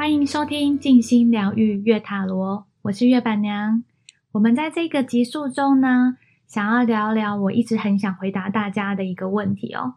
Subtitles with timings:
[0.00, 3.84] 欢迎收听静心疗愈月塔罗，我是月板娘。
[4.32, 9.96] 我们在这个集数中呢，想要聊聊我一直很想回答大家的一个问题哦，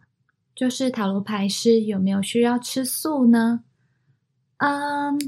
[0.54, 3.60] 就是塔罗牌师有没有需要吃素呢？
[4.58, 5.18] 嗯，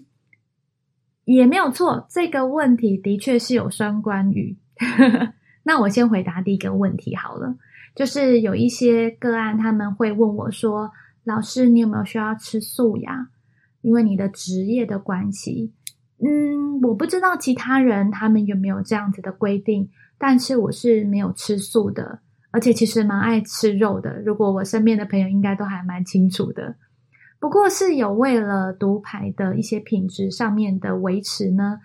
[1.25, 4.59] 也没有错，这个问题的确是有双关语。
[5.65, 7.57] 那我先回答第一个问题好了，
[7.95, 10.93] 就是有一些个案他们会问我说
[11.25, 13.31] ：“老师，你有没有需要吃素呀？”
[13.87, 15.73] 因为你的职业的关系，
[16.19, 22.19] 嗯，我不知道其他人他们有没有这样子的规定，但是我是没有吃素的，
[22.51, 24.21] 而且其实蛮爱吃肉的。
[24.23, 26.75] 如果我身边的朋友应该都还蛮清楚的，
[27.39, 31.79] 不过是有为了毒牌的一些品质上面的维持呢，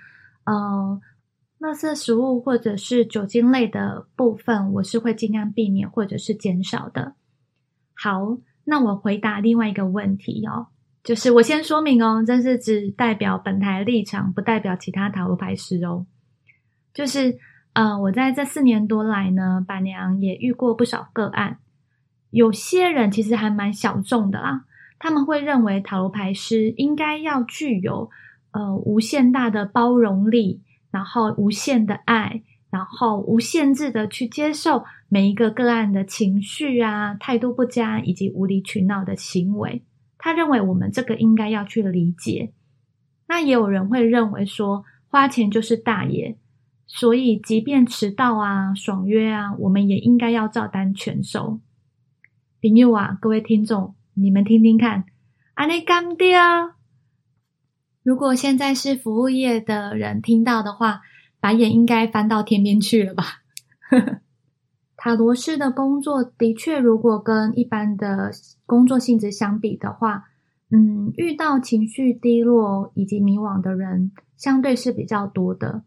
[0.45, 0.99] 呃，
[1.59, 7.13] 垃圾食物或者是酒精类的部分，我是会尽量避免或者是减少的。
[7.93, 10.69] 好，那我回答另外一个问题哦。
[11.03, 16.05] 就是我先说明哦，这是只代表本台立场，不代表其他塔罗牌师哦。
[16.93, 17.37] 就是
[17.73, 21.57] 呃，我在这四年多来呢，板娘也遇过不少个案，
[22.29, 24.65] 有些人其实还蛮小众的啦，
[24.99, 28.09] 他们会认为塔罗牌师应该要具有
[28.51, 39.81] 呃无限大的包容力，然后无限的爱，然后无限制的去接受每一个个案的情绪啊、态度不佳以及无理取闹的行为。
[40.23, 42.53] 他认为我们这个应该要去理解，
[43.27, 46.37] 那也有人会认为说花钱就是大爷，
[46.85, 51.59] 所以即便迟到啊、爽约啊，我们也应该要照单全收。
[52.61, 55.05] 朋友啊，各位听众，你们听听看，
[55.55, 56.37] 阿内干爹，
[58.03, 61.01] 如果现在是服务业的人听到的话，
[61.39, 63.41] 白眼应该翻到天边去了吧？
[65.03, 68.29] 塔罗师的工作的确，如果跟一般的
[68.67, 70.25] 工作性质相比的话，
[70.69, 75.81] 嗯，遇到情绪低落以及迷惘的人，相对是比较多的。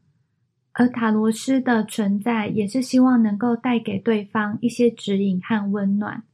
[0.72, 6.24] 而塔罗师的存在，也是希望能够带给对方一些指引和温暖，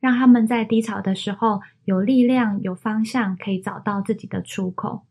[0.00, 5.02] 让他们在低潮的时候有力量、有方向，可以找到自己的出口。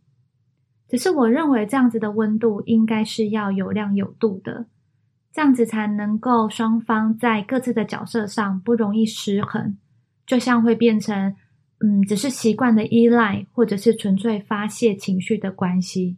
[0.87, 4.65] 只是我认为，这样子的温度应该是要有量有度的。
[5.31, 9.77] 这样子才能够双方在各自的角色上不容易失衡，
[10.25, 11.35] 就像会变成
[11.81, 16.17] 嗯，只是习惯的依赖，或者是纯粹发泄情绪的关系。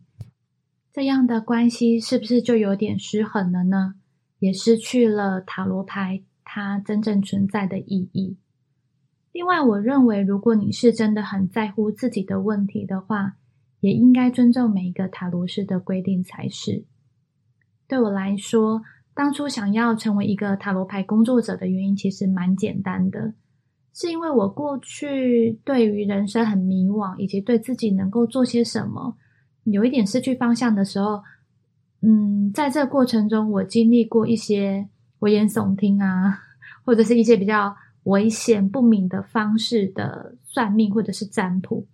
[0.94, 3.96] 这样的关系是不是就有点失衡了呢？
[4.40, 8.38] 也失去了塔罗牌它真正存在的意义。
[9.34, 13.34] 另外，我认为如果你是真的很在乎自己的问题的话，
[13.82, 16.86] 也应该尊重每一个塔罗师的规定才是。
[17.90, 18.82] 对我来说。
[19.14, 23.34] 当初想要成为一个塔罗牌工作者的原因，其实蛮简单的，
[23.94, 29.18] 是因为我过去对于人生很迷惘，以及对自己能够做些什么
[29.66, 31.22] 有一点失去方向的时候，
[32.02, 34.88] 嗯，在这过程中，我经历过一些
[35.20, 36.40] 危言耸听啊，
[36.86, 41.86] 或者是一些比较危险不明的方式的算命或者是占卜，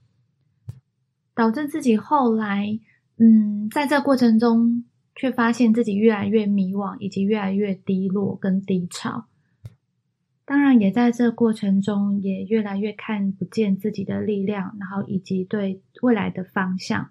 [1.33, 2.79] 导致自己后来，
[3.17, 4.83] 嗯，在这过程中。
[5.17, 9.25] 却发现自己越来越迷惘，以及越来越低落跟低潮。
[10.45, 17.09] 当然，也在这过程中，也越来越看不见自己的力量，然后以及对未来的方向。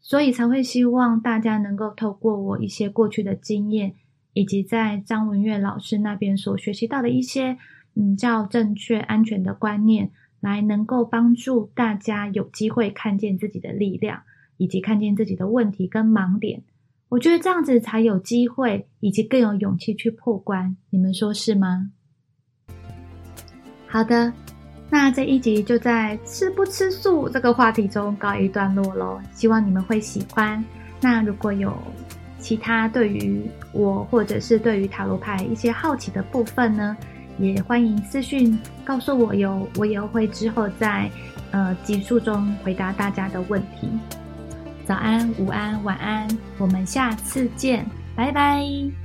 [0.00, 3.94] 所以才会希望大家能够透过我一些过去的经验，
[4.34, 7.56] 以及在张文月老师那边所学习到的一些
[7.94, 14.22] 嗯较正确、安全的观念，来能够帮助大家有机会看见自己的力量，
[14.58, 16.62] 以及看见自己的问题跟盲点。
[17.14, 20.76] 我觉得这样子才有机会，以及更有勇气去破关。
[20.90, 21.92] 你们说是吗？
[23.86, 24.32] 好的，
[24.90, 29.20] 那这一集就在吃不吃素这个话题中告一段落喽。
[29.32, 30.62] 希望你们会喜欢。
[31.00, 31.72] 那如果有
[32.40, 36.96] 其他对于我或者是对于塔罗牌一些好奇的部分呢，
[37.38, 39.64] 也欢迎私讯告诉我哟。
[39.76, 41.08] 我也会之后在
[41.52, 43.88] 呃集数中回答大家的问题。
[44.86, 46.28] 早安，午安，晚安，
[46.58, 49.03] 我们下次见，拜拜。